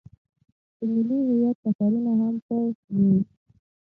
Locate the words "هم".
2.19-2.35